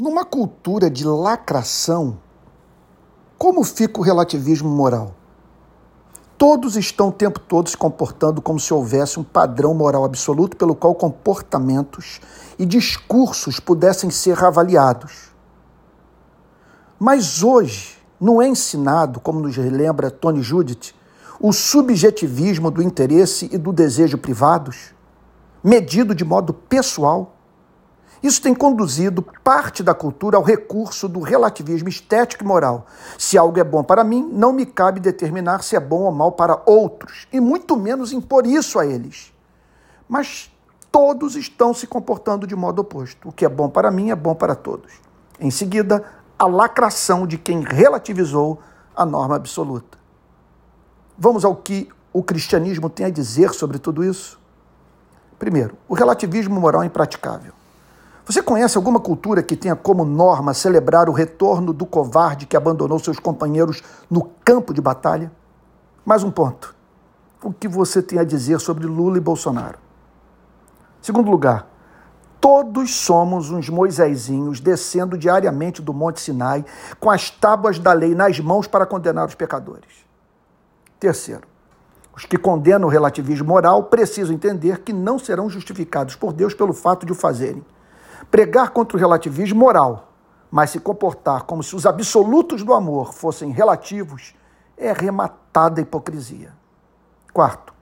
Numa 0.00 0.24
cultura 0.24 0.88
de 0.88 1.04
lacração, 1.04 2.20
como 3.36 3.64
fica 3.64 3.98
o 3.98 4.02
relativismo 4.04 4.68
moral? 4.68 5.12
Todos 6.38 6.76
estão 6.76 7.08
o 7.08 7.12
tempo 7.12 7.40
todo 7.40 7.68
se 7.68 7.76
comportando 7.76 8.40
como 8.40 8.60
se 8.60 8.72
houvesse 8.72 9.18
um 9.18 9.24
padrão 9.24 9.74
moral 9.74 10.04
absoluto 10.04 10.56
pelo 10.56 10.76
qual 10.76 10.94
comportamentos 10.94 12.20
e 12.56 12.64
discursos 12.64 13.58
pudessem 13.58 14.08
ser 14.08 14.40
avaliados. 14.44 15.32
Mas 16.96 17.42
hoje 17.42 17.98
não 18.20 18.40
é 18.40 18.46
ensinado, 18.46 19.18
como 19.18 19.40
nos 19.40 19.56
lembra 19.56 20.12
Tony 20.12 20.42
Judith, 20.42 20.94
o 21.40 21.52
subjetivismo 21.52 22.70
do 22.70 22.80
interesse 22.80 23.50
e 23.52 23.58
do 23.58 23.72
desejo 23.72 24.16
privados, 24.16 24.94
medido 25.60 26.14
de 26.14 26.24
modo 26.24 26.54
pessoal. 26.54 27.34
Isso 28.22 28.42
tem 28.42 28.54
conduzido 28.54 29.22
parte 29.44 29.82
da 29.82 29.94
cultura 29.94 30.36
ao 30.36 30.42
recurso 30.42 31.08
do 31.08 31.20
relativismo 31.20 31.88
estético 31.88 32.42
e 32.42 32.46
moral. 32.46 32.86
Se 33.16 33.38
algo 33.38 33.58
é 33.58 33.64
bom 33.64 33.84
para 33.84 34.02
mim, 34.02 34.28
não 34.32 34.52
me 34.52 34.66
cabe 34.66 34.98
determinar 34.98 35.62
se 35.62 35.76
é 35.76 35.80
bom 35.80 36.02
ou 36.02 36.12
mal 36.12 36.32
para 36.32 36.60
outros, 36.66 37.28
e 37.32 37.40
muito 37.40 37.76
menos 37.76 38.12
impor 38.12 38.46
isso 38.46 38.78
a 38.78 38.86
eles. 38.86 39.32
Mas 40.08 40.50
todos 40.90 41.36
estão 41.36 41.72
se 41.72 41.86
comportando 41.86 42.46
de 42.46 42.56
modo 42.56 42.80
oposto. 42.80 43.28
O 43.28 43.32
que 43.32 43.44
é 43.44 43.48
bom 43.48 43.68
para 43.68 43.90
mim 43.90 44.10
é 44.10 44.16
bom 44.16 44.34
para 44.34 44.54
todos. 44.54 44.92
Em 45.38 45.50
seguida, 45.50 46.04
a 46.38 46.46
lacração 46.46 47.26
de 47.26 47.38
quem 47.38 47.62
relativizou 47.62 48.60
a 48.96 49.04
norma 49.06 49.36
absoluta. 49.36 49.98
Vamos 51.16 51.44
ao 51.44 51.54
que 51.54 51.88
o 52.12 52.22
cristianismo 52.22 52.88
tem 52.90 53.06
a 53.06 53.10
dizer 53.10 53.50
sobre 53.52 53.78
tudo 53.78 54.02
isso? 54.02 54.40
Primeiro, 55.38 55.76
o 55.88 55.94
relativismo 55.94 56.60
moral 56.60 56.82
é 56.82 56.86
impraticável. 56.86 57.52
Você 58.28 58.42
conhece 58.42 58.76
alguma 58.76 59.00
cultura 59.00 59.42
que 59.42 59.56
tenha 59.56 59.74
como 59.74 60.04
norma 60.04 60.52
celebrar 60.52 61.08
o 61.08 61.12
retorno 61.12 61.72
do 61.72 61.86
covarde 61.86 62.44
que 62.44 62.58
abandonou 62.58 62.98
seus 62.98 63.18
companheiros 63.18 63.82
no 64.10 64.22
campo 64.44 64.74
de 64.74 64.82
batalha? 64.82 65.32
Mais 66.04 66.22
um 66.22 66.30
ponto. 66.30 66.76
O 67.42 67.54
que 67.54 67.66
você 67.66 68.02
tem 68.02 68.18
a 68.18 68.24
dizer 68.24 68.60
sobre 68.60 68.86
Lula 68.86 69.16
e 69.16 69.20
Bolsonaro? 69.20 69.78
Segundo 71.00 71.30
lugar, 71.30 71.68
todos 72.38 72.94
somos 72.96 73.50
uns 73.50 73.70
Moisésinhos 73.70 74.60
descendo 74.60 75.16
diariamente 75.16 75.80
do 75.80 75.94
Monte 75.94 76.20
Sinai 76.20 76.66
com 77.00 77.08
as 77.10 77.30
tábuas 77.30 77.78
da 77.78 77.94
lei 77.94 78.14
nas 78.14 78.38
mãos 78.38 78.66
para 78.66 78.84
condenar 78.84 79.26
os 79.26 79.34
pecadores. 79.34 80.04
Terceiro, 81.00 81.48
os 82.14 82.26
que 82.26 82.36
condenam 82.36 82.88
o 82.88 82.90
relativismo 82.90 83.48
moral 83.48 83.84
precisam 83.84 84.34
entender 84.34 84.80
que 84.80 84.92
não 84.92 85.18
serão 85.18 85.48
justificados 85.48 86.14
por 86.14 86.34
Deus 86.34 86.52
pelo 86.52 86.74
fato 86.74 87.06
de 87.06 87.12
o 87.12 87.14
fazerem 87.14 87.64
Pregar 88.30 88.70
contra 88.70 88.96
o 88.96 89.00
relativismo 89.00 89.58
moral, 89.58 90.12
mas 90.50 90.70
se 90.70 90.80
comportar 90.80 91.44
como 91.44 91.62
se 91.62 91.74
os 91.74 91.86
absolutos 91.86 92.62
do 92.62 92.74
amor 92.74 93.12
fossem 93.12 93.50
relativos, 93.50 94.34
é 94.76 94.92
rematada 94.92 95.80
hipocrisia. 95.80 96.52
Quarto, 97.32 97.72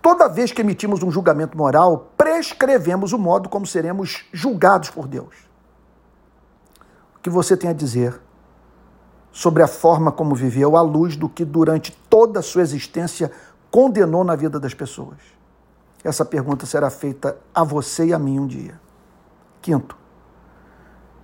toda 0.00 0.28
vez 0.28 0.52
que 0.52 0.60
emitimos 0.60 1.02
um 1.02 1.10
julgamento 1.10 1.56
moral, 1.56 2.12
prescrevemos 2.16 3.12
o 3.12 3.18
modo 3.18 3.48
como 3.48 3.66
seremos 3.66 4.26
julgados 4.32 4.90
por 4.90 5.08
Deus. 5.08 5.34
O 7.16 7.20
que 7.20 7.30
você 7.30 7.56
tem 7.56 7.70
a 7.70 7.74
dizer 7.74 8.20
sobre 9.32 9.62
a 9.62 9.66
forma 9.66 10.12
como 10.12 10.34
viveu 10.34 10.76
à 10.76 10.82
luz 10.82 11.16
do 11.16 11.28
que 11.28 11.44
durante 11.44 11.92
toda 12.08 12.40
a 12.40 12.42
sua 12.42 12.62
existência 12.62 13.32
condenou 13.70 14.22
na 14.22 14.36
vida 14.36 14.60
das 14.60 14.74
pessoas? 14.74 15.18
Essa 16.04 16.24
pergunta 16.24 16.66
será 16.66 16.90
feita 16.90 17.38
a 17.54 17.64
você 17.64 18.06
e 18.06 18.12
a 18.12 18.18
mim 18.18 18.38
um 18.38 18.46
dia. 18.46 18.83
Quinto, 19.64 19.96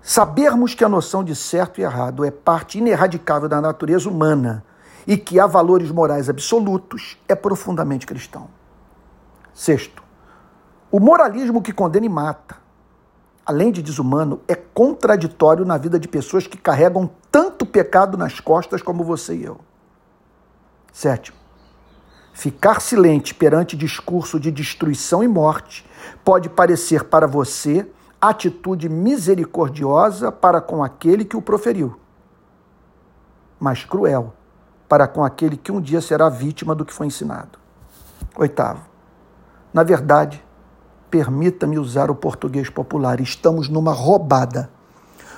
sabermos 0.00 0.72
que 0.72 0.84
a 0.84 0.88
noção 0.88 1.24
de 1.24 1.34
certo 1.34 1.80
e 1.80 1.82
errado 1.82 2.24
é 2.24 2.30
parte 2.30 2.78
ineradicável 2.78 3.48
da 3.48 3.60
natureza 3.60 4.08
humana 4.08 4.64
e 5.04 5.16
que 5.16 5.40
há 5.40 5.46
valores 5.48 5.90
morais 5.90 6.28
absolutos 6.30 7.18
é 7.26 7.34
profundamente 7.34 8.06
cristão. 8.06 8.48
Sexto, 9.52 10.04
o 10.88 11.00
moralismo 11.00 11.60
que 11.60 11.72
condena 11.72 12.06
e 12.06 12.08
mata, 12.08 12.58
além 13.44 13.72
de 13.72 13.82
desumano, 13.82 14.40
é 14.46 14.54
contraditório 14.54 15.64
na 15.64 15.76
vida 15.76 15.98
de 15.98 16.06
pessoas 16.06 16.46
que 16.46 16.56
carregam 16.56 17.10
tanto 17.32 17.66
pecado 17.66 18.16
nas 18.16 18.38
costas 18.38 18.80
como 18.80 19.02
você 19.02 19.34
e 19.34 19.46
eu. 19.46 19.58
Sétimo, 20.92 21.36
ficar 22.32 22.80
silente 22.80 23.34
perante 23.34 23.76
discurso 23.76 24.38
de 24.38 24.52
destruição 24.52 25.24
e 25.24 25.26
morte 25.26 25.84
pode 26.24 26.48
parecer 26.48 27.02
para 27.02 27.26
você 27.26 27.84
atitude 28.20 28.88
misericordiosa 28.88 30.32
para 30.32 30.60
com 30.60 30.82
aquele 30.82 31.24
que 31.24 31.36
o 31.36 31.42
proferiu, 31.42 31.98
mas 33.60 33.84
cruel 33.84 34.34
para 34.88 35.06
com 35.06 35.24
aquele 35.24 35.56
que 35.56 35.70
um 35.70 35.80
dia 35.80 36.00
será 36.00 36.28
vítima 36.28 36.74
do 36.74 36.84
que 36.84 36.92
foi 36.92 37.06
ensinado. 37.06 37.58
Oitavo, 38.36 38.82
na 39.72 39.82
verdade, 39.82 40.44
permita-me 41.10 41.78
usar 41.78 42.10
o 42.10 42.14
português 42.14 42.68
popular, 42.68 43.20
estamos 43.20 43.68
numa 43.68 43.92
roubada. 43.92 44.70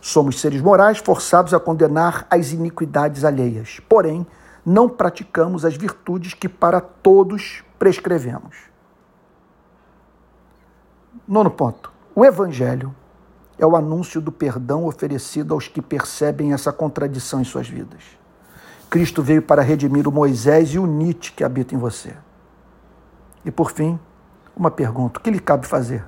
Somos 0.00 0.40
seres 0.40 0.60
morais 0.60 0.98
forçados 0.98 1.54
a 1.54 1.60
condenar 1.60 2.26
as 2.30 2.52
iniquidades 2.52 3.24
alheias, 3.24 3.80
porém, 3.88 4.26
não 4.64 4.88
praticamos 4.88 5.64
as 5.64 5.76
virtudes 5.76 6.34
que 6.34 6.48
para 6.48 6.80
todos 6.80 7.64
prescrevemos. 7.78 8.56
Nono 11.26 11.50
ponto. 11.50 11.95
O 12.18 12.24
Evangelho 12.24 12.96
é 13.58 13.66
o 13.66 13.76
anúncio 13.76 14.22
do 14.22 14.32
perdão 14.32 14.86
oferecido 14.86 15.52
aos 15.52 15.68
que 15.68 15.82
percebem 15.82 16.54
essa 16.54 16.72
contradição 16.72 17.42
em 17.42 17.44
suas 17.44 17.68
vidas. 17.68 18.02
Cristo 18.88 19.22
veio 19.22 19.42
para 19.42 19.60
redimir 19.60 20.08
o 20.08 20.10
Moisés 20.10 20.70
e 20.70 20.78
o 20.78 20.86
Nietzsche 20.86 21.34
que 21.34 21.44
habita 21.44 21.74
em 21.74 21.78
você. 21.78 22.16
E 23.44 23.50
por 23.50 23.70
fim, 23.70 24.00
uma 24.56 24.70
pergunta: 24.70 25.20
o 25.20 25.22
que 25.22 25.30
lhe 25.30 25.38
cabe 25.38 25.66
fazer? 25.66 26.06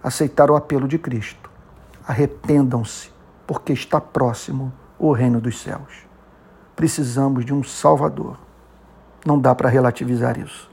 Aceitar 0.00 0.48
o 0.48 0.54
apelo 0.54 0.86
de 0.86 0.96
Cristo. 0.96 1.50
Arrependam-se, 2.06 3.10
porque 3.48 3.72
está 3.72 4.00
próximo 4.00 4.72
o 4.96 5.10
reino 5.10 5.40
dos 5.40 5.60
céus. 5.60 6.06
Precisamos 6.76 7.44
de 7.44 7.52
um 7.52 7.64
Salvador. 7.64 8.38
Não 9.26 9.40
dá 9.40 9.56
para 9.56 9.68
relativizar 9.68 10.38
isso. 10.38 10.72